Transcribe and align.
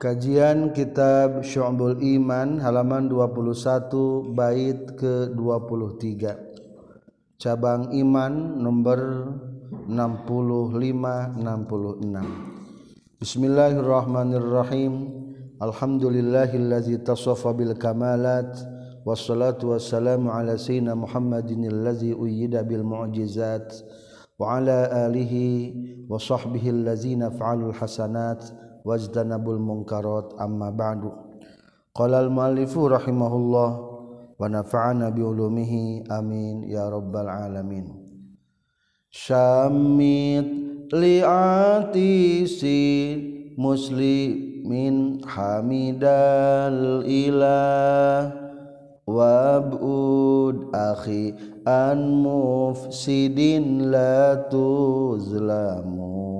Kajian 0.00 0.72
Kitab 0.72 1.44
Syu'bul 1.44 2.00
Iman 2.00 2.56
halaman 2.56 3.12
21 3.12 4.32
bait 4.32 4.96
ke-23. 4.96 6.24
Cabang 7.36 7.92
Iman 7.92 8.64
nomor 8.64 9.28
65 9.84 11.36
66. 11.36 12.16
Bismillahirrahmanirrahim. 13.20 14.92
Alhamdulillahillazi 15.60 17.04
tasaffa 17.04 17.52
bil 17.52 17.76
kamalat 17.76 18.56
wassalatu 19.04 19.76
wassalamu 19.76 20.32
ala 20.32 20.56
sayyidina 20.56 20.96
Muhammadin 20.96 21.68
allazi 21.68 22.16
uyyida 22.16 22.64
bil 22.64 22.88
mu'jizat 22.88 23.68
wa 24.40 24.64
ala 24.64 24.88
alihi 25.12 26.08
wa 26.08 26.16
sahbihi 26.16 26.72
allazina 26.72 27.28
fa'alul 27.28 27.76
hasanat 27.76 28.69
wajtanabul 28.84 29.58
mungkarot 29.60 30.34
amma 30.40 30.72
ba'du. 30.72 31.12
Qala 31.90 32.22
al 32.24 32.30
muallifu 32.30 32.88
rahimahullah 32.88 33.70
wa 34.38 34.46
nafa'ana 34.48 35.10
bi 35.12 35.20
ulumihi 35.20 36.06
amin 36.08 36.64
ya 36.70 36.88
rabbal 36.88 37.28
alamin. 37.28 37.92
Syamit 39.10 40.46
li'atisi 40.94 42.78
muslimin 43.58 45.20
hamidal 45.26 47.02
ilah. 47.04 48.38
Wab'ud 49.10 50.70
akhi 50.70 51.34
an 51.66 52.22
mufsidin 52.22 53.90
la 53.90 54.38
tuzlamu 54.46 56.39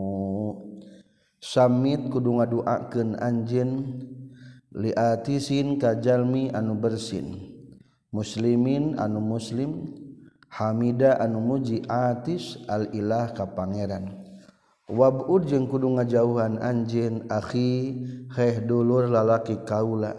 Samit 1.40 2.12
kudu 2.12 2.36
ngaduakeun 2.36 3.16
anjeun 3.16 3.96
liatisin 4.76 5.80
kajalmi 5.80 6.52
anu 6.52 6.76
bersin. 6.76 7.56
Muslimin 8.12 9.00
anu 9.00 9.24
muslim 9.24 9.88
Hamida 10.50 11.14
anu 11.22 11.38
muji 11.38 11.86
atis 11.86 12.58
al 12.66 12.90
ilah 12.90 13.30
ka 13.32 13.46
pangeran. 13.54 14.10
Wabud 14.90 15.46
jeung 15.46 15.70
kudu 15.70 15.94
ngajauhan 15.94 16.58
anjeun 16.58 17.30
akhi 17.30 17.96
heh 18.34 18.58
dulur 18.60 19.06
lalaki 19.06 19.62
kaula. 19.62 20.12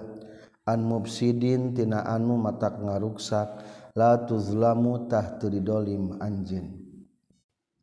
An 0.64 0.88
mufsidin 0.88 1.76
tina 1.76 2.08
anu 2.08 2.40
matak 2.40 2.80
ngaruksak 2.80 3.62
la 3.94 4.24
tuzlamu 4.24 5.12
tah 5.12 5.36
teu 5.36 5.52
didolim 5.52 6.16
anjeun. 6.24 6.80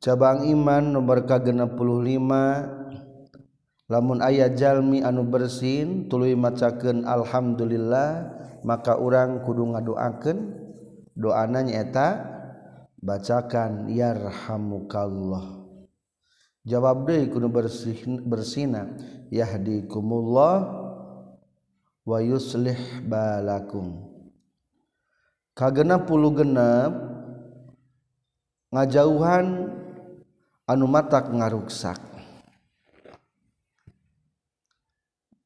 Cabang 0.00 0.48
iman 0.48 0.96
nomor 0.96 1.28
ka 1.28 1.36
65 1.36 2.77
lamun 3.88 4.20
ayah 4.20 4.52
jalmi 4.52 5.00
anu 5.00 5.24
bersin 5.24 6.06
tuluy 6.12 6.36
macaken 6.36 7.08
Alhamdulillah 7.08 8.36
maka 8.62 9.00
orang 9.00 9.42
kudu 9.42 9.64
ngadoaken 9.74 10.38
doana 11.16 11.64
nyaeta 11.64 12.08
bacakan 13.02 13.90
yarhamukallah. 13.90 15.58
Jawab 16.68 17.08
deui 17.08 17.32
kudu 17.32 17.48
bersih 17.48 17.96
bersina. 18.28 18.92
Yahdikumullah 19.32 20.56
wa 22.04 22.18
yuslih 22.20 22.76
balakum. 23.08 24.08
Kagenap 25.56 26.04
puluh 26.04 26.32
genep 26.32 26.92
ngajauhan 28.72 29.72
anu 30.68 30.84
matak 30.86 31.32
ngaruksak. 31.32 32.17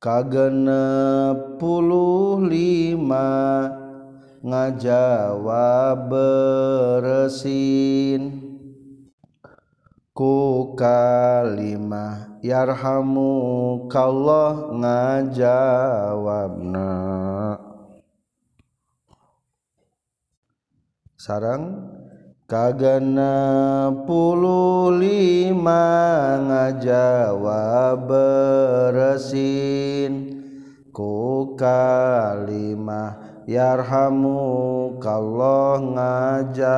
Kagennepuluh 0.03 2.43
lima 2.43 3.71
ngajawab 4.43 6.11
beresin. 6.99 8.43
Ku 10.13 10.77
kalimah 10.77 12.37
yarhamu 12.43 13.87
kallah 13.87 14.75
ngajawabna. 14.75 16.91
Sarang 21.17 21.92
Kagenepuluh 22.53 24.13
lima 25.01 25.89
ngajawab 26.45 28.13
beresin. 28.93 30.13
Ku 30.93 31.57
kalimah 31.57 33.17
yarhamu 33.49 35.01
kallah 35.01 35.81
ngajawabna. 36.53 36.77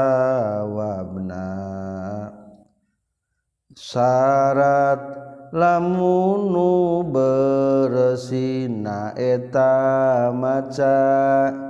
Syarat 3.74 5.02
lamunu 5.50 7.02
beresina 7.10 8.30
eta 9.18 10.30
maca 10.30 11.63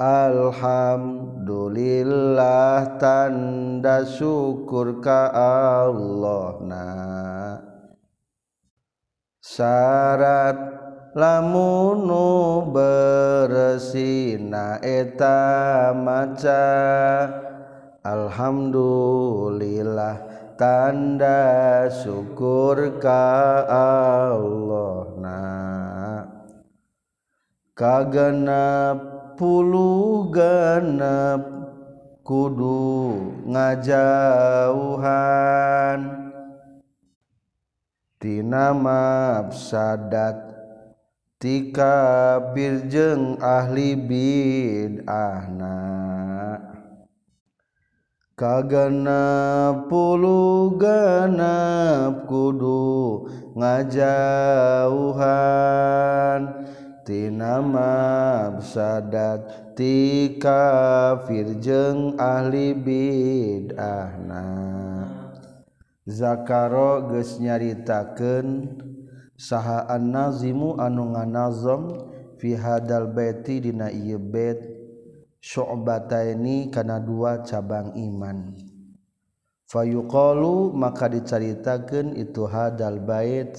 Alhamdulillah 0.00 2.96
tanda 2.96 4.00
syukur 4.00 5.04
ka 5.04 5.28
Allah 5.28 6.56
na 6.64 6.88
syarat 9.44 10.56
lamunu 11.12 12.64
beresina 12.72 14.80
eta 14.80 15.92
maca. 15.92 16.64
Alhamdulillah 18.00 20.16
tanda 20.56 21.92
syukur 21.92 22.96
ka 23.04 23.68
Allah 23.68 25.12
na 25.20 25.44
kagenap 27.76 29.19
puluh 29.40 30.28
genep. 30.28 31.40
Kudu 32.20 33.16
ngajauhan. 33.48 35.00
Tina 38.20 38.76
mafsadat. 38.76 40.52
Tika 41.40 42.36
birjeng 42.52 43.40
ahli 43.40 43.96
bid'ahna. 43.96 45.80
Kagenep 48.36 49.88
puluh 49.88 50.76
genep. 50.76 52.28
Kudu 52.28 53.24
ngajauhan. 53.56 55.00
tinamabsadat 57.10 59.74
ti 59.74 60.38
kafir 60.38 61.58
jeung 61.58 62.14
ahli 62.14 62.78
bid'ahna. 62.78 64.46
Zakaro 66.06 67.10
geus 67.10 67.42
nyaritakeun 67.42 68.78
saha 69.34 69.90
annazimu 69.90 70.78
anu 70.78 71.18
nganazam 71.18 71.98
fi 72.38 72.54
hadal 72.54 73.10
baiti 73.10 73.58
dina 73.58 73.90
ieu 73.90 74.22
bait 74.22 74.62
syu'bataini 75.42 76.70
kana 76.70 77.02
dua 77.02 77.42
cabang 77.42 77.90
iman. 77.98 78.54
Fayuqalu 79.66 80.78
maka 80.78 81.10
dicaritakeun 81.10 82.14
itu 82.14 82.46
hadal 82.46 83.02
bait. 83.02 83.58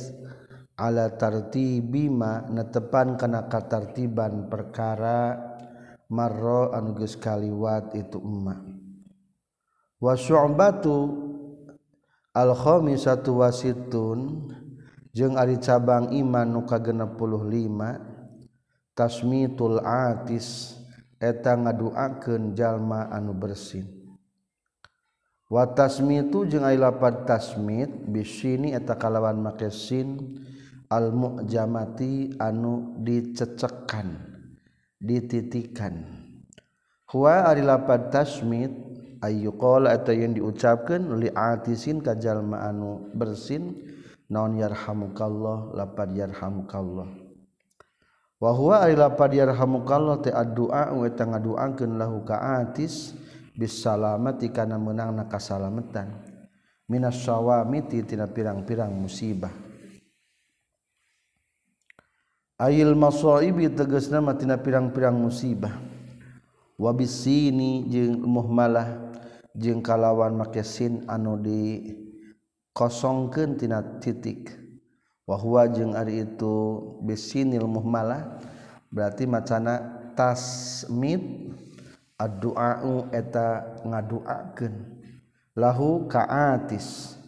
ala 0.82 1.14
tartibima 1.14 2.50
netepan 2.50 3.22
kana 3.22 3.46
katartiban 3.46 4.50
perkara 4.50 5.38
marro 6.10 6.74
anu 6.74 6.98
geus 6.98 7.14
kaliwat 7.14 7.94
itu 7.94 8.18
emma 8.18 8.58
wa 10.02 10.18
syu'batu 10.18 10.98
al 12.34 12.58
khamisatu 12.58 13.46
wasitun 13.46 14.50
jeung 15.14 15.38
ari 15.38 15.62
cabang 15.62 16.10
iman 16.18 16.50
nu 16.50 16.66
ka 16.66 16.82
65 16.82 18.98
tasmitul 18.98 19.78
atis 19.86 20.82
eta 21.22 21.54
ngaduakeun 21.54 22.58
jalma 22.58 23.06
anu 23.14 23.38
bersin. 23.38 24.02
Wa 25.52 25.68
tasmitu 25.68 26.48
jeung 26.48 26.64
ari 26.64 26.80
lapat 26.80 27.28
tasmit 27.28 27.92
bisini 28.08 28.72
eta 28.72 28.96
kalawan 28.96 29.38
make 29.38 29.68
sin 29.68 30.40
almujamati 30.92 32.36
anu 32.36 33.00
dicecekan 33.00 34.20
dititikan. 35.00 36.04
Huwa 37.08 37.48
ari 37.48 37.64
lapad 37.64 38.12
tasmid 38.12 38.76
ayu 39.24 39.56
qala 39.56 39.96
atau 39.96 40.12
yang 40.12 40.36
diucapkan 40.36 41.16
li 41.16 41.32
atisin 41.32 42.04
ka 42.04 42.16
jalma 42.20 42.68
anu 42.68 43.08
bersin 43.16 43.76
naon 44.28 44.60
yarhamukallah 44.60 45.72
lapad 45.76 46.12
yarhamukallah. 46.12 47.08
Wa 48.42 48.52
huwa 48.52 48.84
ari 48.84 49.00
lapad 49.00 49.32
yarhamukallah 49.32 50.20
teh 50.24 50.34
addu'a 50.36 50.92
wa 50.92 51.08
tangga 51.14 51.40
duakeun 51.40 51.96
lahu 51.96 52.28
ka 52.28 52.64
atis 52.64 53.16
bisalamati 53.56 54.50
kana 54.52 54.80
meunangna 54.80 55.28
kasalametan 55.28 56.26
minas 56.88 57.20
syawamiti 57.24 58.04
tina 58.04 58.28
pirang-pirang 58.28 58.92
musibah. 58.92 59.71
ayil 62.62 62.94
masoibi 62.94 63.74
teges 63.74 64.14
nama 64.14 64.38
tina 64.38 64.62
pirang-pirang 64.62 65.18
musibah. 65.18 65.74
Wabis 66.78 67.26
sini 67.26 67.90
jeng 67.90 68.22
muhmalah 68.22 69.14
jeng 69.58 69.82
kalawan 69.82 70.38
make 70.38 70.62
sin 70.62 71.02
anu 71.10 71.42
di 71.42 71.90
kosongkeun 72.78 73.58
tina 73.58 73.82
titik. 73.98 74.54
Wahwa 75.26 75.66
jeung 75.70 75.98
ari 75.98 76.26
itu 76.26 76.82
bisinil 77.02 77.66
muhmalah 77.66 78.42
berarti 78.90 79.26
macana 79.26 79.80
tasmid 80.18 81.54
addu'a 82.18 82.82
eta 83.14 83.78
ngadu'akeun. 83.86 84.74
Lahu 85.58 86.10
ka'atis. 86.10 87.21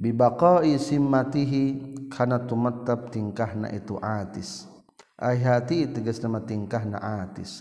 bibaqai 0.00 0.80
simmatihi 0.80 1.64
kana 2.08 2.48
tumattab 2.48 3.12
tingkahna 3.12 3.68
itu 3.70 4.00
atis. 4.00 4.64
Ay 5.20 5.44
hati 5.44 5.84
tegas 5.92 6.24
nama 6.24 6.40
tingkahna 6.40 6.96
atis. 6.96 7.60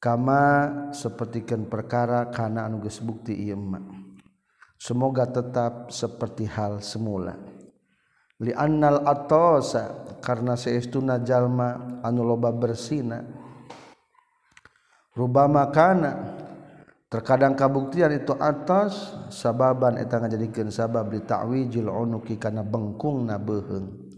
Kama 0.00 0.68
sapertikeun 0.92 1.68
perkara 1.68 2.32
kana 2.32 2.64
anu 2.64 2.80
geus 2.80 3.00
bukti 3.00 3.36
ieu 3.36 3.56
semoga 4.80 5.24
tetap 5.28 5.88
seperti 5.92 6.44
hal 6.44 6.84
semula. 6.84 7.36
Li 8.44 8.52
annal 8.52 9.00
atosa 9.08 10.16
karena 10.20 10.60
seestuna 10.60 11.24
jalma 11.24 12.00
anu 12.04 12.20
loba 12.20 12.52
bersina. 12.52 13.24
Rubama 15.14 15.70
kana 15.70 16.43
terkadang 17.14 17.54
kabuktian 17.54 18.10
itu 18.10 18.34
atas 18.42 19.14
sababan 19.30 20.02
eta 20.02 20.18
ngajadikeun 20.18 20.74
sabab 20.74 21.14
li 21.14 21.22
ta'wijil 21.22 21.86
unuki 21.86 22.34
kana 22.42 22.66
bengkungna 22.66 23.38
beuheung 23.38 24.10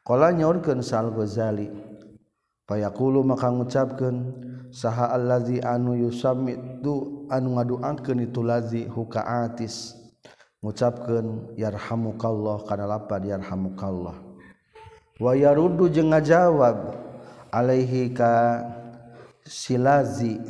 qala 0.00 0.32
nyaurkeun 0.32 0.80
sal 0.80 1.12
ghazali 1.12 1.68
fayaqulu 2.64 3.20
maka 3.28 3.52
ngucapkeun 3.52 4.16
saha 4.72 5.12
allazi 5.12 5.60
anu 5.60 6.00
yusammitu 6.00 7.28
anu 7.28 7.60
ngaduakeun 7.60 8.24
itu 8.24 8.40
lazi 8.40 8.88
hukaatis 8.88 10.00
ngucapkeun 10.64 11.56
yarhamukallah 11.56 12.64
kana 12.68 12.84
lapad 12.84 13.24
yarhamukallah. 13.24 14.16
Wa 15.20 15.32
yaruddu 15.36 15.92
jeung 15.92 16.12
ngajawab 16.12 16.96
alaihi 17.52 18.12
ka 18.12 18.64
silazi. 19.44 20.40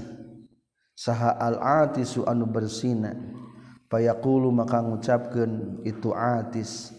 saha 1.00 1.32
al-atisu 1.41 2.29
anu 2.29 2.44
bersina. 2.44 3.17
Payaqulu 3.88 4.52
maka 4.52 4.85
ngucapkeun 4.85 5.81
itu 5.88 6.12
atis. 6.12 6.93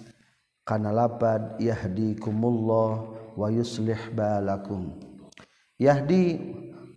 Kana 0.65 0.89
lapad 0.89 1.62
yahdikumullah 1.62 2.89
wa 3.38 3.48
yuslih 3.53 3.98
balakum. 4.18 4.98
Yahdi 5.77 6.38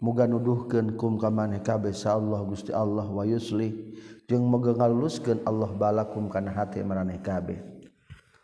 muga 0.01 0.29
nuduhkeun 0.29 0.97
kum 1.01 1.17
ka 1.21 1.29
maneh 1.33 1.61
kabeh 1.61 1.93
sa 1.93 2.17
Allah 2.17 2.41
Gusti 2.49 2.73
Allah 2.73 3.05
wa 3.05 3.23
yuslih. 3.23 3.93
Jeung 4.25 4.49
muga 4.49 4.73
ngaluluskeun 4.73 5.45
Allah 5.45 5.69
balakum 5.77 6.33
kana 6.33 6.49
hate 6.53 6.81
maraneh 6.81 7.21
kabeh. 7.21 7.61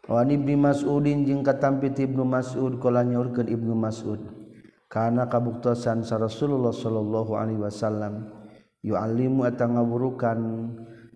Wa 0.07 0.23
ibni 0.25 0.55
mas'udin 0.55 1.25
jeung 1.25 1.43
katampi 1.43 1.93
ibnu 1.93 2.23
mas'ud 2.25 2.79
kala 2.79 3.03
nyaurkeun 3.03 3.49
ibnu 3.49 3.75
mas'ud. 3.75 4.21
Kana 4.91 5.27
kabuktosan 5.27 6.03
sa 6.07 6.19
Rasulullah 6.19 6.75
sallallahu 6.75 7.33
alaihi 7.35 7.63
wasallam. 7.63 8.40
yu 8.81 8.97
alimu 8.97 9.45
eta 9.45 9.69
ngawurukan 9.69 10.41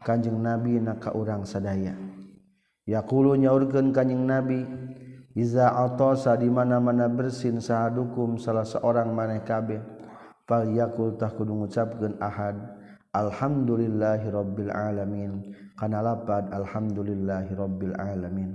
kanjeng 0.04 0.40
nabi 0.40 0.80
na 0.80 1.00
ka 1.00 1.16
urang 1.16 1.48
sadaya. 1.48 1.96
Yaqulu 2.84 3.40
nyaurkeun 3.40 3.96
kanjing 3.96 4.28
nabi 4.28 4.60
iza 5.32 5.72
atosa 5.72 6.36
di 6.36 6.52
mana-mana 6.52 7.08
bersin 7.08 7.58
sahadukum 7.58 8.36
salah 8.36 8.68
seorang 8.68 9.08
maneh 9.16 9.40
kabeh 9.40 9.80
fal 10.44 10.68
yaqul 10.68 11.16
tah 11.16 11.32
kudu 11.32 11.64
ngucapkeun 11.64 12.20
ahad 12.20 12.60
alhamdulillahi 13.16 14.28
rabbil 14.28 14.68
alamin 14.68 15.56
kana 15.80 16.04
lapad 16.04 16.52
alhamdulillahi 16.52 17.56
rabbil 17.56 17.96
alamin. 17.96 18.52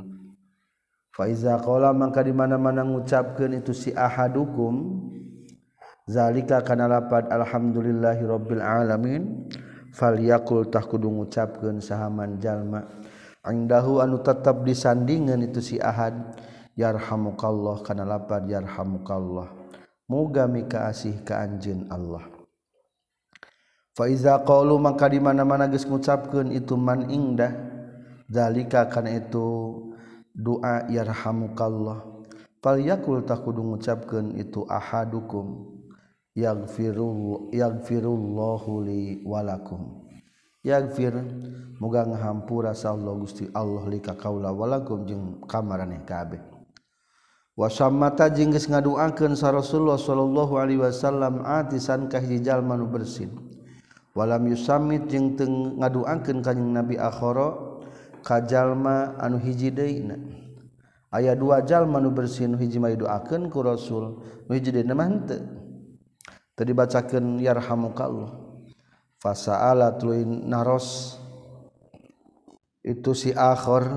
Fa 1.10 1.26
iza 1.26 1.58
qala 1.58 1.90
mangka 1.92 2.22
di 2.22 2.30
mana-mana 2.30 2.86
ngucapkeun 2.86 3.58
itu 3.58 3.74
si 3.74 3.90
ahadukum 3.92 5.10
zalika 6.10 6.66
kana 6.66 6.90
lapad 6.90 7.30
alhamdulillahi 7.30 8.26
rabbil 8.26 8.66
alamin. 8.66 9.46
Falyakul 9.90 10.70
tah 10.70 10.86
kudu 10.86 11.10
ngucapkeun 11.10 11.82
sahaman 11.82 12.38
jalma. 12.38 12.86
Indahu 13.42 14.02
anu 14.02 14.22
tetap 14.22 14.62
disandingan 14.62 15.42
itu 15.42 15.62
si 15.62 15.76
ahad. 15.82 16.14
Yarhamukallah 16.78 17.82
kana 17.82 18.06
lapad 18.06 18.46
yarhamukallah. 18.46 19.50
Muga 20.06 20.46
mika 20.46 20.88
asih 20.90 21.26
ka 21.26 21.42
anjeun 21.42 21.90
Allah. 21.90 22.26
Fa 23.98 24.08
iza 24.08 24.38
qalu 24.46 24.78
maka 24.78 25.10
di 25.10 25.20
mana-mana 25.20 25.66
geus 25.66 25.90
ngucapkeun 25.90 26.54
itu 26.54 26.78
man 26.78 27.10
indah. 27.10 27.52
Zalika 28.30 28.86
kana 28.88 29.18
itu 29.18 29.74
doa 30.38 30.86
yarhamukallah. 30.86 32.06
Falyakul 32.62 33.26
tah 33.26 33.42
kudu 33.42 33.66
ngucapkeun 33.74 34.38
itu 34.38 34.70
ahadukum. 34.70 35.79
yagfirul 36.40 37.52
yagfirullahu 37.52 38.88
li 38.88 39.20
walakum 39.28 40.08
yagfir 40.64 41.20
muga 41.84 42.08
ngahampura 42.08 42.72
sallallahu 42.72 43.28
Gusti 43.28 43.52
Allah 43.52 43.84
li 43.92 44.00
ka 44.00 44.16
kaula 44.16 44.56
walakum 44.56 45.04
jeung 45.04 45.44
kamaraneh 45.44 46.08
kabeh 46.08 46.40
wa 47.60 47.68
samata 47.68 48.32
jeung 48.32 48.56
geus 48.56 48.72
ngaduakeun 48.72 49.36
sa 49.36 49.52
Rasulullah 49.52 50.00
sallallahu 50.00 50.56
alaihi 50.56 50.80
wasallam 50.80 51.44
atisan 51.44 52.08
ka 52.08 52.24
hiji 52.24 52.40
jalma 52.40 52.80
nu 52.80 52.88
bersin. 52.88 53.36
Walam 54.18 54.48
yusamit 54.50 55.06
jeung 55.08 55.38
teu 55.38 55.48
ngaduakeun 55.80 56.42
kanjing 56.42 56.72
Nabi 56.74 56.98
akhara 56.98 57.56
ka 58.26 58.42
jalma 58.44 59.16
anu 59.22 59.38
hiji 59.40 59.70
deuna 59.72 60.18
aya 61.14 61.38
dua 61.38 61.62
jalma 61.64 62.02
nu 62.02 62.12
bersin 62.12 62.58
hiji 62.58 62.82
mah 62.82 62.90
didoakeun 62.92 63.48
ku 63.52 63.62
Rasul 63.64 64.20
hiji 64.50 64.72
deuna 64.76 64.98
mah 64.98 65.08
henteu. 65.08 65.40
tadi 66.60 66.76
bacakan 66.76 67.40
yarhamukallah 67.40 68.36
fasaala 69.24 69.96
tuluin 69.96 70.52
naros 70.52 71.16
itu 72.84 73.16
si 73.16 73.32
akhir 73.32 73.88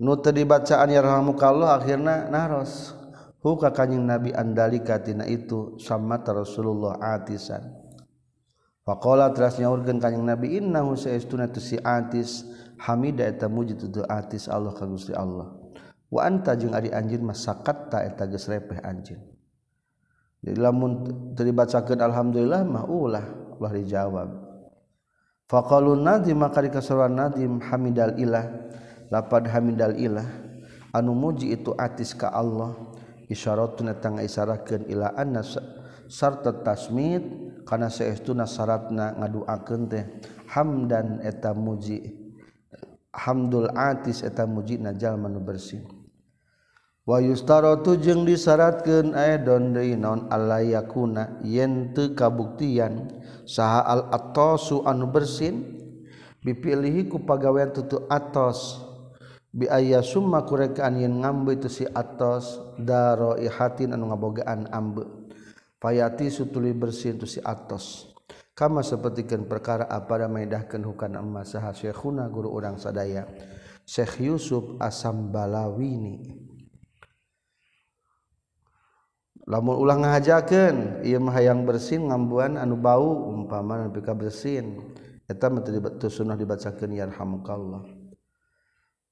nu 0.00 0.16
tadi 0.16 0.48
bacaan 0.48 0.88
yarhamukallah 0.88 1.76
akhirna 1.76 2.32
naros 2.32 2.96
huka 3.44 3.68
kanjing 3.76 4.08
nabi 4.08 4.32
andalika 4.32 4.96
tina 5.04 5.28
itu 5.28 5.76
sama 5.76 6.16
rasulullah 6.24 6.96
atisan. 6.96 7.78
Faqala 8.88 9.28
teras 9.36 9.60
nyaurkeun 9.60 10.00
kanjing 10.00 10.24
Nabi 10.24 10.56
innahu 10.56 10.96
saestuna 10.96 11.52
tu 11.52 11.60
si 11.60 11.76
atis. 11.76 12.48
Hamida 12.78 13.26
eta 13.26 13.50
muji 13.50 13.76
tu 13.76 13.90
atis 14.06 14.48
Allah 14.48 14.72
ka 14.72 14.88
Gusti 14.88 15.12
Allah. 15.12 15.50
Wa 16.08 16.24
anta 16.24 16.56
jeung 16.56 16.72
ari 16.72 16.88
anjeun 16.88 17.20
masakat 17.20 17.92
ta 17.92 18.00
eta 18.00 18.24
geus 18.24 18.48
repeh 18.48 18.80
anjeun. 18.80 19.37
jadi 20.38 20.58
lamun 20.58 21.02
terbacakan 21.34 21.98
alhamdulillah 21.98 22.62
mah 22.62 22.86
ulah 22.86 23.26
ulah 23.58 23.72
dijawab. 23.74 24.28
Faqalun 25.50 26.06
nadim 26.06 26.38
maka 26.38 26.62
dikasaruan 26.62 27.18
nadim 27.18 27.58
hamidal 27.58 28.14
ilah. 28.14 28.46
Lapad 29.10 29.50
hamidal 29.50 29.98
ilah. 29.98 30.28
Anu 30.94 31.16
muji 31.16 31.50
itu 31.50 31.74
atis 31.74 32.14
ka 32.14 32.30
Allah. 32.30 32.76
Isyaratun 33.28 33.92
tangga 34.00 34.24
isarakeun 34.24 34.88
ila 34.88 35.12
anna 35.12 35.44
sarta 36.08 36.64
tasmid 36.64 37.20
kana 37.68 37.92
saestuna 37.92 38.48
syaratna 38.48 39.20
ngaduakeun 39.20 39.82
teh 39.90 40.04
hamdan 40.48 41.20
eta 41.20 41.52
muji. 41.52 42.14
Hamdul 43.12 43.68
atis 43.74 44.22
eta 44.22 44.46
muji 44.46 44.78
najal 44.78 45.18
manu 45.18 45.42
bersih. 45.42 45.97
Wayustarotu 47.08 47.96
jeung 47.96 48.28
disyaratkan 48.28 49.16
aedon 49.16 49.72
deui 49.72 49.96
naon 49.96 50.28
alayakuna 50.28 51.40
yen 51.40 51.96
teu 51.96 52.12
kabuktian. 52.12 53.08
Saha 53.48 53.80
al 53.80 54.12
atosu 54.12 54.84
anu 54.84 55.08
bersin? 55.08 55.72
Bipilihi 56.44 57.08
ku 57.08 57.24
pagawean 57.24 57.72
tutu 57.72 58.04
atos. 58.12 58.84
Bi 59.48 59.64
aya 59.72 60.04
summa 60.04 60.44
kurekaan 60.44 61.00
yen 61.00 61.24
ngambe 61.24 61.56
itu 61.56 61.72
si 61.72 61.88
atos 61.88 62.60
daro 62.76 63.40
ihatin 63.40 63.96
anu 63.96 64.12
ngabogaan 64.12 64.68
ambe. 64.68 65.08
Payati 65.80 66.28
sutuli 66.28 66.76
bersin 66.76 67.16
tu 67.16 67.24
si 67.24 67.40
atos. 67.40 68.12
Kama 68.52 68.84
sapertikeun 68.84 69.48
perkara 69.48 69.88
apa 69.88 70.20
da 70.20 70.28
maedahkeun 70.28 70.84
hukana 70.84 71.24
emas 71.24 71.56
saha 71.56 71.72
syekhuna 71.72 72.28
guru 72.28 72.52
urang 72.52 72.76
sadaya? 72.76 73.24
Syekh 73.88 74.28
Yusuf 74.28 74.76
Asambalawini 74.76 76.47
lamun 79.48 79.80
ulang 79.80 80.04
ngajakan 80.04 81.00
ia 81.00 81.16
hayang 81.16 81.64
bersin 81.64 82.12
ngambuan 82.12 82.60
anu 82.60 82.76
bau 82.76 83.32
umpama 83.32 83.80
nepi 83.88 84.04
ka 84.04 84.12
bersin. 84.12 84.76
Eta 85.28 85.52
mah 85.52 85.60
betul 85.60 86.08
sunnah 86.08 86.40
dibacakeun 86.40 86.96
yarhamukallah 86.96 87.84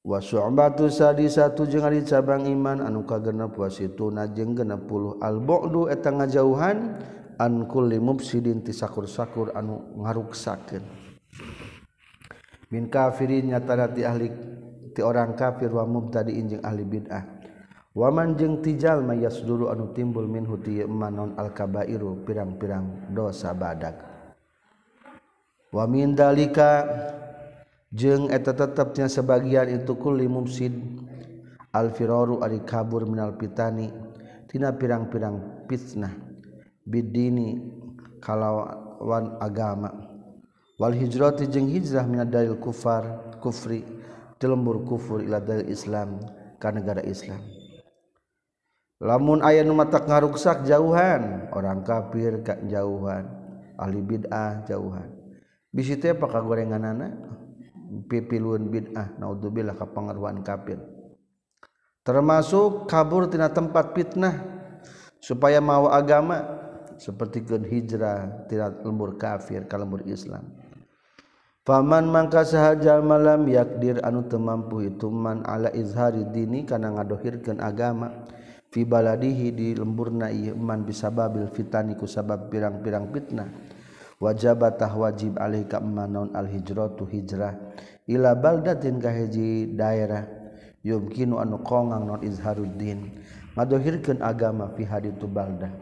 wa 0.07 0.17
syu'batu 0.17 0.89
sadisatu 0.89 1.69
jeung 1.69 1.85
ari 1.85 2.01
cabang 2.09 2.49
iman 2.49 2.81
anu 2.81 3.05
kagenep 3.05 3.53
wasituna 3.53 4.25
jeung 4.33 4.57
60 4.57 5.21
al-bu'du 5.21 5.93
eta 5.93 6.15
ngajauhan 6.15 6.97
an 7.37 7.53
kulli 7.69 8.01
mufsidin 8.01 8.65
ti 8.65 8.73
sakur-sakur 8.73 9.53
anu 9.53 9.93
ngaruksakeun. 9.93 10.85
Min 12.73 12.89
kafirin 12.89 13.53
nyata 13.53 13.93
ti 13.93 14.01
ahli 14.01 14.33
ti 14.97 15.05
orang 15.05 15.37
kafir 15.37 15.69
wa 15.69 15.85
mubtadiin 15.85 16.49
jeung 16.49 16.65
ahli 16.65 16.85
bid'ah. 16.89 17.36
waman 17.97 18.37
jeng 18.37 18.61
tijal 18.61 19.01
mayas 19.01 19.41
dulu 19.41 19.73
anu 19.73 19.97
timbul 19.97 20.29
min 20.29 20.45
huti 20.45 20.85
manon 20.85 21.33
alkabairu 21.41 22.29
pirang-pirang 22.29 23.09
dosa 23.17 23.57
badak. 23.57 23.97
Wamin 25.73 26.13
dalika 26.13 26.85
jeng 27.89 28.29
eta 28.29 28.53
tetapnya 28.53 29.09
sebagian 29.09 29.73
itu 29.73 29.97
kulli 29.97 30.29
mumsid 30.29 30.77
al 31.73 31.89
firaru 31.97 32.45
ari 32.45 32.61
kabur 32.69 33.09
minal 33.09 33.33
pitani 33.33 33.89
tina 34.45 34.77
pirang-pirang 34.77 35.65
fitnah 35.65 36.13
bidini 36.85 37.65
kalawan 38.21 39.41
agama. 39.41 39.89
Wal 40.77 40.93
hijrati 40.93 41.49
jeng 41.49 41.73
hijrah 41.73 42.05
minad 42.05 42.29
dalil 42.29 42.61
kufar 42.61 43.33
kufri 43.41 43.89
telembur 44.37 44.85
kufur 44.85 45.25
ila 45.25 45.41
dalil 45.41 45.65
islam 45.73 46.21
ka 46.61 46.69
negara 46.69 47.01
islam. 47.01 47.56
lamun 49.03 49.45
aya 49.45 49.61
nu 49.63 49.77
mata 49.77 50.01
ngaruksak 50.01 50.65
jauhan 50.65 51.53
orang 51.53 51.85
kafir 51.85 52.41
ka 52.41 52.57
jauhan. 52.65 53.29
Ahli 53.77 54.01
bid'ah 54.01 54.65
jauhan. 54.65 55.13
Bisi 55.69 56.01
teh 56.01 56.17
apa 56.17 56.33
kagorenganana? 56.33 57.13
Pipilun 58.09 58.73
bid'ah 58.73 59.21
naudzubillah 59.21 59.77
ka 59.77 59.85
pangaruhan 59.85 60.41
kafir. 60.41 60.81
Termasuk 62.01 62.89
kabur 62.89 63.29
tina 63.29 63.53
tempat 63.53 63.93
fitnah 63.93 64.41
supaya 65.21 65.61
mau 65.61 65.93
agama 65.93 66.41
seperti 66.97 67.45
kun 67.45 67.67
hijrah 67.67 68.49
tina 68.49 68.73
lembur 68.73 69.21
kafir 69.21 69.69
ka 69.69 69.77
lembur 69.77 70.01
Islam. 70.09 70.47
Faman 71.67 72.07
mangka 72.07 72.47
sahaja 72.47 73.03
malam 73.03 73.51
yakdir 73.51 73.99
anu 74.07 74.23
temampu 74.31 74.87
itu 74.87 75.11
man 75.11 75.43
ala 75.45 75.67
izhari 75.75 76.23
dini 76.31 76.63
karena 76.63 76.95
ngadohirkan 76.95 77.59
agama. 77.59 78.25
fi 78.77 78.85
baladihi 78.85 79.57
di 79.57 79.73
lemburna 79.73 80.29
iman 80.29 80.85
bisa 80.85 81.09
babil 81.09 81.49
fitani 81.49 81.97
ku 81.97 82.05
sabab 82.05 82.53
pirang-pirang 82.53 83.09
fitnah. 83.09 83.49
Wajabatah 84.21 84.93
wajib 84.93 85.41
alaihi 85.41 85.65
ka 85.65 85.81
naun 85.81 86.37
al 86.37 86.45
hijratu 86.45 87.09
hijrah. 87.09 87.57
Ila 88.05 88.37
baldatin 88.37 89.01
ka 89.01 89.09
hiji 89.09 89.73
daerah 89.73 90.29
yumkinu 90.85 91.41
anu 91.41 91.65
qongang 91.65 92.05
non 92.05 92.21
izharuddin. 92.21 93.17
Ngadohirkeun 93.57 94.21
agama 94.21 94.69
fi 94.77 94.85
haditu 94.85 95.25
baldah. 95.25 95.73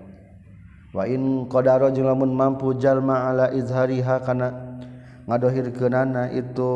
Wa 0.95 1.11
in 1.11 1.51
qadara 1.51 1.91
jeung 1.91 2.07
lamun 2.07 2.31
mampu 2.31 2.79
jalma 2.79 3.27
ala 3.27 3.51
izhariha 3.51 4.23
kana 4.23 4.79
ngadohirkeunana 5.27 6.31
itu 6.31 6.71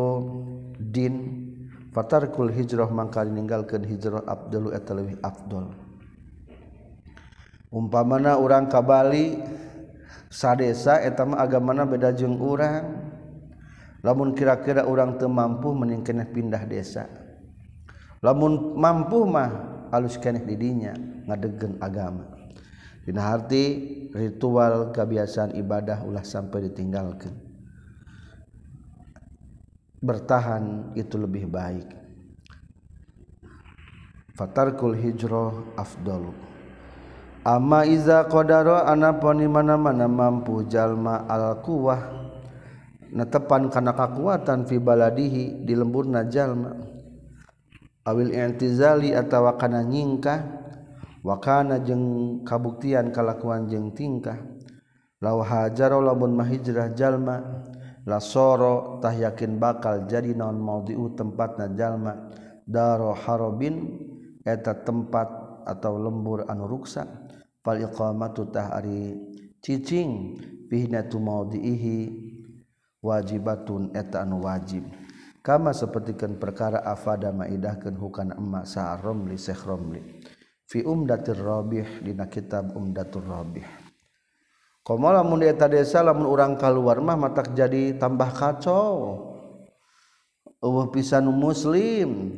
din 0.83 1.15
fatarkul 1.95 2.51
hijrah 2.51 2.91
mangkal 2.91 3.31
ninggalkeun 3.31 3.87
hijrah 3.87 4.27
afdalu 4.27 4.75
eta 4.75 4.91
leuwih 4.99 5.19
afdal 5.23 5.88
umpamana 7.69 8.41
orang 8.41 8.69
kabali 8.69 9.37
sadesa 10.29 11.01
etama 11.05 11.41
agamana 11.41 11.85
beda 11.85 12.13
jeng 12.13 12.41
orang 12.41 13.13
lamun 14.05 14.33
kira-kira 14.33 14.85
orang 14.85 15.17
teu 15.21 15.29
mampu 15.29 15.75
mending 15.75 16.05
pindah 16.05 16.65
desa. 16.65 17.09
Lamun 18.23 18.75
mampu 18.75 19.27
mah 19.27 19.51
alus 19.95 20.19
keneh 20.19 20.43
didinya 20.43 20.95
ngadegen 21.27 21.79
agama. 21.79 22.35
Dina 23.07 23.25
harti 23.25 23.65
ritual 24.13 24.93
kebiasaan 24.93 25.57
ibadah 25.57 26.05
ulah 26.05 26.21
sampai 26.21 26.69
ditinggalkan 26.69 27.49
bertahan 29.99 30.95
itu 30.95 31.19
lebih 31.19 31.51
baik. 31.51 31.89
Fatarkul 34.39 34.95
hijrah 34.95 35.75
afdalu 35.75 36.31
Ama 37.49 37.89
iza 37.89 38.29
qadaro 38.29 38.77
anaponi 38.85 39.49
mana-mana 39.49 40.05
mampu 40.05 40.69
jalma 40.69 41.25
al-quwah 41.25 42.29
netepan 43.09 43.73
kana 43.73 43.97
kakuatan 43.97 44.69
fi 44.69 44.77
baladihi 44.77 45.65
di 45.65 45.73
lemburna 45.73 46.29
jalma. 46.29 46.77
Awil 48.05 48.37
intizali 48.37 49.17
atawa 49.17 49.57
kana 49.57 49.81
nyingkah 49.81 50.45
wa 51.25 51.41
kana 51.41 51.81
jeung 51.81 52.45
kabuktian 52.45 53.17
kalakuan 53.17 53.65
jeung 53.65 53.97
tingkah. 53.97 54.37
Law 55.25 55.41
hajaro 55.41 56.05
lamun 56.05 56.37
mahijrah 56.37 56.93
jalma 56.93 57.65
la 58.05 58.21
soro 58.21 59.01
tah 59.01 59.17
yakin 59.17 59.57
bakal 59.57 60.05
jadi 60.05 60.37
naon 60.37 60.61
maudiu 60.61 61.17
tempatna 61.17 61.73
jalma. 61.73 62.29
Daro 62.69 63.17
harobin 63.17 64.05
eta 64.45 64.85
tempat 64.85 65.48
atau 65.69 66.01
lembur 66.01 66.49
anu 66.49 66.65
ruksak 66.65 67.07
fal 67.61 67.77
iqamatu 67.77 68.49
tah 68.49 68.73
ari 68.73 69.13
cicing 69.61 70.41
fihnatu 70.73 71.21
maudihi 71.21 72.09
wajibatun 73.05 73.93
eta 73.93 74.25
anu 74.25 74.43
wajib. 74.43 74.89
Kama 75.45 75.73
sapertikeun 75.73 76.37
perkara 76.37 76.83
afada 76.85 77.33
maidahkeun 77.33 77.97
hukana 77.97 78.37
emma 78.37 78.69
sa 78.69 78.99
romli 79.01 79.39
syekh 79.41 79.65
romli 79.65 80.01
fi 80.69 80.85
umdatir 80.85 81.41
rabih 81.41 82.05
dina 82.05 82.29
kitab 82.29 82.77
umdatur 82.77 83.25
rabih. 83.25 83.65
Komo 84.85 85.09
lamun 85.13 85.45
eta 85.45 85.69
desa 85.69 86.05
lamun 86.05 86.29
urang 86.29 86.57
kaluar 86.57 87.01
mah 87.01 87.17
matak 87.17 87.57
jadi 87.57 87.97
tambah 87.97 88.29
kacau. 88.33 89.25
Eueuh 90.65 90.89
pisan 90.93 91.29
muslim. 91.29 92.33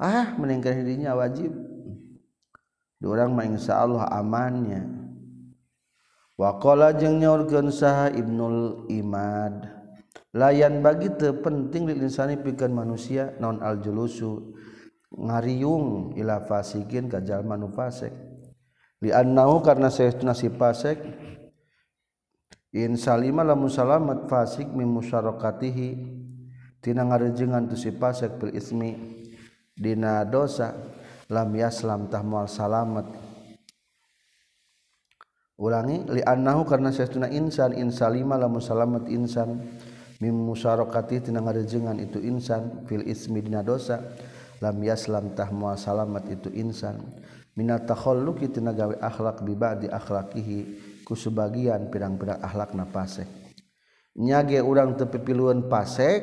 Ah 0.00 0.32
meninggal 0.40 0.80
dirinya 0.80 1.12
wajib. 1.16 1.52
orang 3.04 3.32
mainsya 3.32 3.80
Allah 3.80 4.04
amannya. 4.12 4.84
Wakola 6.40 6.96
jeng 6.96 7.20
nyaurkeun 7.20 7.68
saha 7.68 8.08
Ibnul 8.16 8.88
Imad 8.88 9.80
layan 10.32 10.80
bagi 10.80 11.12
teu 11.18 11.36
penting 11.42 11.90
lil 11.90 12.00
insani 12.06 12.40
pikeun 12.40 12.72
manusia 12.72 13.36
non 13.36 13.60
al 13.60 13.82
julusu? 13.84 14.56
Ngariung 15.10 16.14
ila 16.22 16.46
fasikin 16.46 17.10
ka 17.10 17.18
jalma 17.18 17.58
nu 17.58 17.68
fasik. 17.74 18.14
Li 19.02 19.10
annahu 19.10 19.58
karna 19.58 19.90
saestuna 19.90 20.38
si 20.38 20.46
fasik 20.54 21.02
in 22.70 22.94
salima 22.94 23.42
lamun 23.42 23.66
salamat 23.66 24.30
fasik 24.30 24.70
mim 24.70 24.86
musyarakatihi 24.86 25.88
tina 26.78 27.02
ngarejengan 27.02 27.66
tu 27.66 27.74
si 27.74 27.90
fasik 27.90 28.38
bil 28.38 28.54
ismi 28.54 28.94
dina 29.74 30.22
dosa. 30.22 30.78
lam 31.30 31.50
yaslam 31.54 32.10
tah 32.10 32.20
mual 32.26 32.50
salamet. 32.50 33.06
Ulangi 35.60 36.02
li 36.10 36.22
annahu 36.24 36.66
karena 36.66 36.90
sesuna 36.90 37.30
insan 37.30 37.76
insalima 37.78 38.34
lamun 38.34 38.60
salamet 38.60 39.06
insan. 39.08 39.78
Mim 40.20 40.36
musyarakati 40.36 41.30
tina 41.30 41.40
ngarejengan 41.40 41.96
itu 41.96 42.20
insan 42.20 42.84
fil 42.84 43.06
ismi 43.08 43.40
dina 43.40 43.64
dosa. 43.64 44.02
Lam 44.60 44.76
yaslam 44.84 45.32
tah 45.32 45.48
mual 45.48 45.80
salamet 45.80 46.28
itu 46.28 46.52
insan. 46.52 47.00
Minat 47.56 47.88
takhalluqi 47.88 48.52
tina 48.52 48.76
gawe 48.76 49.00
akhlak 49.00 49.40
bi 49.46 49.56
ba'di 49.56 49.88
akhlakihi 49.88 50.58
ku 51.08 51.16
sebagian 51.16 51.88
pirang-pirang 51.88 52.38
akhlak 52.44 52.76
napasek 52.76 53.40
nyage 54.18 54.58
urang 54.58 54.98
tepipiluan 54.98 55.70
pasek 55.70 56.22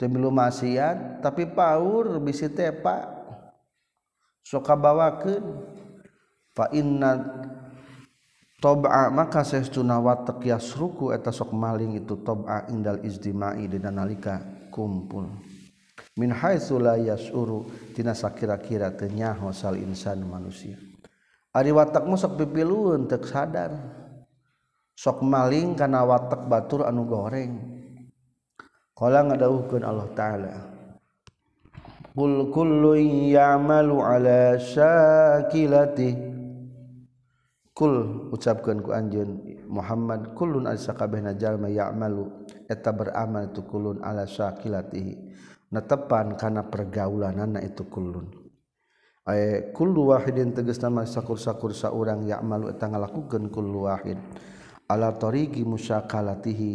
temilu 0.00 0.32
maksiat 0.32 1.20
tapi 1.20 1.44
paur 1.44 2.16
bisi 2.24 2.48
tepa 2.48 3.20
soka 4.40 4.72
bawakeun. 4.72 5.44
Fa 6.50 6.66
inna 6.74 7.14
tob'a 8.58 9.06
maka 9.12 9.46
sesuna 9.46 10.02
watak 10.02 10.42
yasruku 10.42 11.14
eta 11.14 11.30
sok 11.30 11.54
maling 11.54 11.94
itu 11.94 12.18
tob'a 12.26 12.66
indal 12.72 12.98
izdimai 13.06 13.70
dina 13.70 13.94
nalika 13.94 14.42
kumpul. 14.74 15.30
Min 16.18 16.34
haitsu 16.34 16.82
la 16.82 16.98
yasuru 16.98 17.70
tina 17.94 18.18
sakira-kira 18.18 18.90
teu 18.98 19.06
nyaho 19.06 19.54
sal 19.54 19.78
insan 19.78 20.26
manusia. 20.26 20.74
Ari 21.54 21.70
watakmu 21.70 22.18
sok 22.18 22.34
pipilueun 22.42 23.06
teu 23.06 23.22
sadar. 23.22 23.70
Sok 24.98 25.22
maling 25.22 25.78
kana 25.78 26.02
watak 26.02 26.50
batur 26.50 26.84
anu 26.84 27.06
goreng. 27.06 27.79
Kala 29.00 29.24
ngadawuhkeun 29.24 29.80
Allah 29.80 30.08
taala. 30.12 30.52
Qul 32.12 32.52
kullun 32.52 33.32
ya'malu 33.32 33.96
ala 33.96 34.60
syakilati. 34.60 36.12
Kul 37.72 38.28
ucapkeun 38.28 38.84
ku 38.84 38.92
anjeun 38.92 39.40
Muhammad 39.72 40.36
kullun 40.36 40.68
asakabehna 40.68 41.32
jalma 41.32 41.72
ya'malu 41.72 42.44
eta 42.68 42.92
beramal 42.92 43.48
tu 43.56 43.64
kulun 43.64 44.04
ala 44.04 44.28
syakilatihi. 44.28 45.32
Netepan 45.72 46.36
kana 46.36 46.68
pergaulananna 46.68 47.64
itu 47.64 47.88
kulun 47.88 48.28
ay 49.30 49.70
kullu 49.72 50.10
wahidin 50.10 50.50
tegas 50.52 50.82
nama 50.82 51.06
sakur-sakur 51.06 51.70
saurang 51.70 52.26
ya'malu 52.28 52.68
eta 52.74 52.84
ngalakukeun 52.84 53.48
kullu 53.48 53.88
wahid. 53.88 54.20
Ala 54.92 55.16
tariqi 55.16 55.64
musyakalatihi 55.64 56.72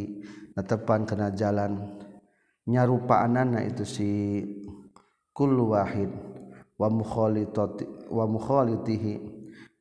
netepan 0.56 1.04
kena 1.04 1.36
jalan 1.36 2.02
nyarupaanana 2.66 3.62
itu 3.66 3.86
si 3.86 4.10
kullu 5.34 5.78
wahid 5.78 6.10
wa 6.76 6.90
mukhalitati 6.90 7.86
wa 8.10 8.26
mukhalitihi 8.26 9.22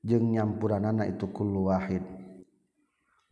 jeung 0.04 0.30
nyampuranana 0.36 1.08
itu 1.08 1.26
kullu 1.32 1.72
wahid. 1.72 2.04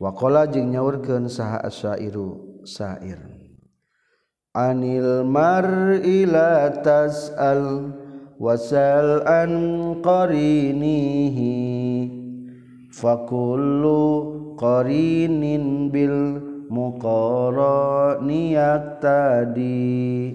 Wa 0.01 0.11
qala 0.17 0.49
jeung 0.49 0.73
nyaurkeun 0.73 1.29
saha 1.29 1.61
asyairu 1.63 2.61
syair. 2.65 3.21
Anil 4.53 5.25
mar'i 5.25 6.25
la 6.29 6.69
tas'al 6.81 7.93
wasal 8.37 9.25
an 9.25 9.51
qarinihi 10.01 11.53
fakullu 12.93 14.57
qarinin 14.57 15.89
bil 15.89 16.52
muqara 16.71 18.19
niat 18.23 19.03
tadi. 19.03 20.31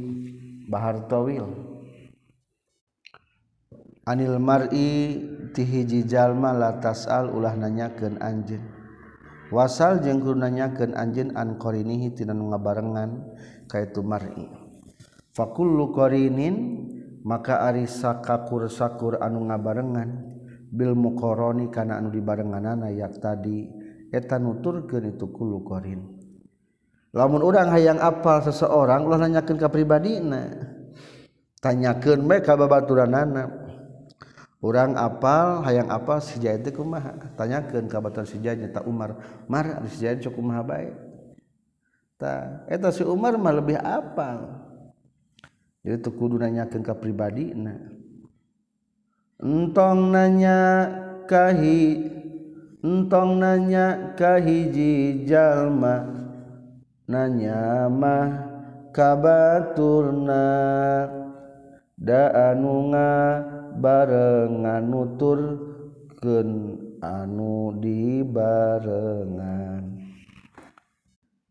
Bahar 0.69 1.09
tawil. 1.09 1.49
Anil 4.09 4.37
mar'i 4.41 5.21
tihiji 5.53 6.05
jalma 6.09 6.53
latas 6.57 7.09
al 7.09 7.33
ulah 7.33 7.57
nanyakeun 7.57 8.21
anjeun. 8.21 8.65
Wasal 9.49 10.05
jeung 10.05 10.21
kudu 10.21 10.37
nanyakeun 10.37 10.93
anjeun 10.93 11.33
an 11.37 11.57
qarinihi 11.57 12.13
tina 12.13 12.37
nu 12.37 12.53
ngabarengan 12.53 13.37
kaitu 13.69 14.05
mar'i. 14.05 14.49
Fakullu 15.33 15.93
qarinin 15.97 16.57
maka 17.25 17.65
ari 17.65 17.89
sakakur 17.89 18.69
sakur 18.69 19.21
anu 19.25 19.49
ngabarengan. 19.49 20.37
Bil 20.69 20.93
muqarani 20.93 21.73
kana 21.73 21.97
anu 21.97 22.13
dibarenganana 22.13 22.93
yak 22.93 23.21
tadi. 23.25 23.73
Eta 24.09 24.41
nuturkeun 24.41 25.17
itu 25.17 25.29
kullu 25.33 25.65
qarin 25.69 26.18
lamun 27.13 27.41
urang 27.41 27.73
hayang 27.73 28.01
apal 28.01 28.45
seseorang 28.45 29.05
ulah 29.09 29.21
nanyakeun 29.21 29.59
ka 29.61 29.69
pribadina. 29.73 30.77
Tanyakeun 31.59 32.29
bae 32.29 32.39
ka 32.45 32.55
babaturanana. 32.55 33.69
Urang 34.59 34.99
apal 34.99 35.63
hayang 35.63 35.87
apal 35.87 36.19
sija 36.19 36.59
itu 36.59 36.75
kumaha? 36.75 37.15
Tanyakeun 37.39 37.87
tanyakan 37.87 37.87
kabatan 37.87 38.27
sijanya 38.27 38.67
tak 38.75 38.91
Umar 38.91 39.15
mar 39.47 39.87
sijanya 39.87 40.19
cukup 40.27 40.43
kumaha 40.43 40.63
bae 40.67 40.91
ta 42.19 42.67
eta 42.67 42.91
si 42.91 43.07
Umar 43.07 43.39
mah 43.39 43.55
lebih 43.55 43.79
apal. 43.79 44.67
Jadi 45.87 46.03
tuh 46.03 46.15
kudu 46.19 46.43
nanyakeun 46.43 46.83
ka 46.83 46.99
pribadina. 46.99 47.79
Entong 49.39 50.11
nanya 50.11 50.91
kahi 51.31 52.11
entong 52.83 53.39
nanya 53.39 54.19
kahiji 54.19 55.23
jalma. 55.23 56.18
nanyamah 57.09 58.29
kabaturna. 58.93 60.45
Da 61.99 62.55
anu 62.55 62.95
nga 62.95 63.43
barengan 63.75 64.87
nuturkeun 64.87 66.79
anu 67.03 67.75
dibarengan. 67.83 69.83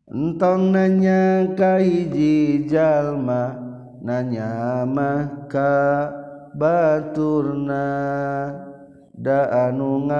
Entong 0.08 0.72
nanya 0.72 1.52
kahiji 1.52 2.64
jalma 2.64 3.60
nanyamah 4.00 5.44
baturna 6.58 7.86
da 9.14 9.68
anu 9.68 10.10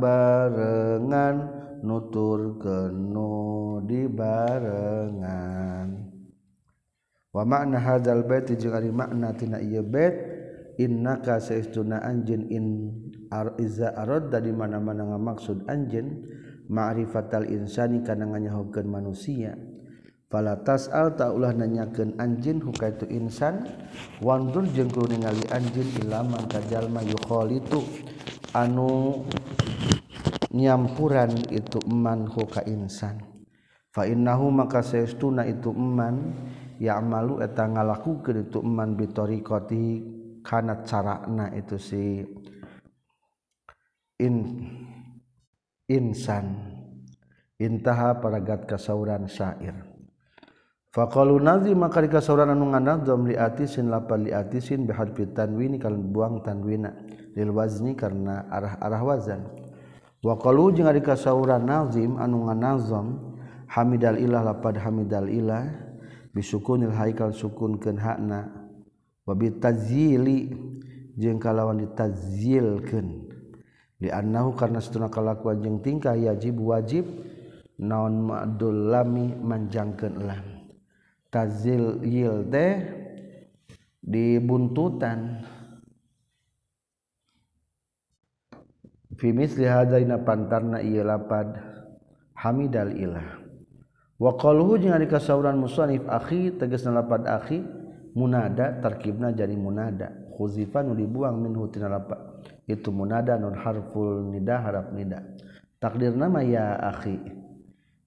barengan 0.00 1.51
nutur 1.82 2.62
genu 2.62 3.82
dibarengan. 3.86 5.88
Wa 7.32 7.44
makna 7.44 7.80
hadzal 7.82 8.22
bait 8.24 8.46
jeung 8.48 8.72
ari 8.72 8.92
makna 8.94 9.32
tina 9.34 9.58
ieu 9.58 9.82
bait 9.82 10.14
innaka 10.78 11.40
saistuna 11.42 12.00
anjeun 12.00 12.46
in 12.48 12.66
ar 13.32 13.54
iza 13.60 13.94
aradda 13.96 14.40
di 14.40 14.52
mana-mana 14.52 15.04
ngamaksud 15.12 15.68
anjeun 15.68 16.26
ma'rifatal 16.68 17.48
insani 17.48 18.02
kana 18.04 18.26
nganyahokeun 18.28 18.88
manusia. 18.88 19.56
Fala 20.32 20.56
tas'al 20.64 21.12
ta 21.12 21.28
ulah 21.28 21.52
nanyakeun 21.52 22.16
anjeun 22.16 22.64
hukaitu 22.64 23.04
insan 23.12 23.68
wandur 24.24 24.64
jeung 24.72 24.88
kudu 24.88 25.12
ningali 25.12 25.44
anjin 25.52 25.84
ilaman 26.00 26.48
ka 26.48 26.56
jalma 26.72 27.04
yukhalitu 27.04 27.84
anu 28.56 29.28
nyampuran 30.52 31.32
itu 31.48 31.80
eman 31.88 32.28
huka 32.28 32.62
insan. 32.68 33.24
Fanahu 33.92 34.52
maka 34.52 34.80
seestuna 34.84 35.44
itu 35.48 35.72
eman 35.72 36.32
ya 36.80 37.00
malu 37.00 37.40
etang 37.40 37.76
ngalaku 37.76 38.24
ke 38.24 38.32
itu 38.36 38.60
eman 38.60 38.96
bittorikoti 38.96 39.84
kanat 40.44 40.88
carakna 40.88 41.52
itu 41.56 41.76
si 41.80 42.24
in 44.20 44.36
insan. 45.88 46.72
Intaha 47.62 48.18
paragat 48.18 48.66
kasauran 48.66 49.30
syair. 49.30 49.86
Fa 50.92 51.08
nazi 51.40 51.72
maka 51.72 52.04
dikasaran 52.04 52.52
anu 52.52 52.68
nganadzam 52.68 53.24
li 53.24 53.32
atisin 53.32 53.88
lapan 53.88 54.28
li 54.28 54.32
atisin 54.34 54.84
bihad 54.84 55.16
tanwini 55.32 55.80
kalian 55.80 56.12
buang 56.12 56.44
tanwina 56.44 56.92
lil 57.32 57.48
wazni 57.54 57.96
karena 57.96 58.44
arah-arah 58.52 59.00
wazan 59.00 59.61
waqalu 60.22 60.78
jeung 60.78 60.88
ari 60.88 61.02
kasauran 61.02 61.66
nazim 61.66 62.16
anu 62.16 62.46
nganazam 62.46 63.18
hamidal 63.66 64.16
ilah 64.16 64.42
lapad 64.46 64.78
hamidal 64.78 65.26
ilah 65.26 65.66
bisukunil 66.30 66.94
haikal 66.94 67.34
sukunkeun 67.34 67.98
hakna 67.98 68.48
wa 69.26 69.34
bitazili 69.34 70.54
jeung 71.18 71.36
kalawan 71.42 71.82
ditazilkeun. 71.82 73.28
Li 74.02 74.10
annahu 74.10 74.58
karna 74.58 74.82
satuna 74.82 75.06
kalakuan 75.06 75.62
jeung 75.62 75.78
tingkah 75.78 76.18
yajib 76.18 76.58
wajib 76.58 77.06
naon 77.78 78.26
ma'dul 78.26 78.90
lami 78.90 79.30
manjangkeun 79.38 80.26
lam 80.26 80.42
tazil 81.30 82.02
yil 82.02 82.42
teh 82.50 82.82
dibuntutan 84.02 85.46
fimis 89.16 89.56
lihadaina 89.58 90.20
pantarna 90.22 90.80
ieu 90.80 91.04
lapad 91.04 91.56
hamidal 92.36 92.92
ilah. 92.94 93.42
Wa 94.22 94.38
qaluhu 94.38 94.78
jeung 94.78 94.94
ari 94.94 95.10
kasauran 95.10 95.58
musannif 95.58 96.06
akhi 96.06 96.54
tegasna 96.54 97.02
lapad 97.02 97.26
akhi 97.26 97.58
munada 98.14 98.78
tarkibna 98.78 99.34
jadi 99.34 99.58
munada. 99.58 100.14
Khuzifa 100.32 100.80
nu 100.80 100.96
dibuang 100.96 101.42
minhu 101.42 101.68
tina 101.68 101.90
lapad 101.92 102.46
itu 102.64 102.88
munada 102.94 103.36
nun 103.36 103.58
harful 103.58 104.30
nida 104.30 104.62
harap 104.62 104.94
nida. 104.94 105.20
Takdir 105.82 106.14
nama 106.14 106.40
ya 106.46 106.78
akhi. 106.78 107.18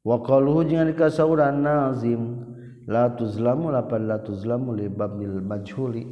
Wa 0.06 0.24
qaluhu 0.24 0.63
jeung 0.65 0.88
ari 0.88 0.96
kasauran 0.96 1.60
nazim 1.60 2.48
la 2.88 3.12
tuzlamu 3.12 3.74
lapad 3.74 4.02
la 4.06 4.18
tuzlamu 4.24 4.72
li 4.72 4.88
babil 4.88 5.44
majhuli. 5.44 6.04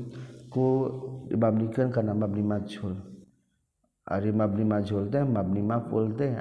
Ku 0.51 0.85
dibabnikeun 1.31 1.89
kana 1.89 2.13
babni 2.13 2.43
majhul. 2.45 3.12
Ari 4.03 4.35
mabni 4.35 4.67
majhul 4.67 5.07
teh 5.07 5.23
mabni 5.23 5.63
maf'ul 5.63 6.11
teh. 6.19 6.35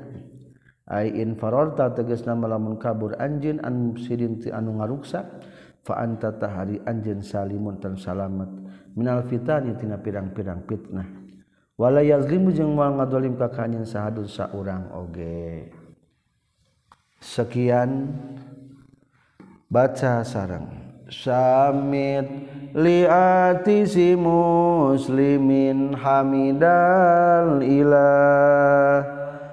Ai 0.91 1.15
in 1.15 1.39
fararta 1.39 1.95
tegasna 1.95 2.35
lamun 2.35 2.75
kabur 2.75 3.15
anjeun 3.23 3.63
an 3.63 3.95
mufsidin 3.95 4.43
ti 4.43 4.51
anu 4.51 4.83
ngaruksa 4.83 5.23
fa 5.87 6.03
anta 6.03 6.35
tahari 6.35 6.83
anjeun 6.83 7.23
salimun 7.23 7.79
tan 7.79 7.95
salamat 7.95 8.51
minal 8.99 9.23
fitani 9.31 9.79
tina 9.79 9.97
pirang-pirang 10.03 10.67
fitnah. 10.67 11.07
Wala 11.79 12.03
yazlimu 12.03 12.51
jeung 12.53 12.75
moal 12.77 12.99
ngadolim 12.99 13.39
ka 13.39 13.49
kanyeun 13.49 13.87
sahadun 13.87 14.27
saurang 14.27 14.91
oge. 14.93 15.71
Sekian 17.23 18.11
baca 19.71 20.27
sarang. 20.27 20.92
Samit 21.11 22.27
liati 22.75 23.87
si 23.89 24.15
muslimin 24.15 25.95
hamidal 25.99 27.63
ilah. 27.63 29.05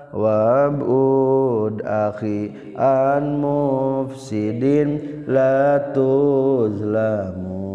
Wabud 0.09 1.85
akhi 1.85 2.49
an 2.77 3.41
mufsidin 3.41 5.21
la 5.29 5.77
tuzlamu. 5.93 7.69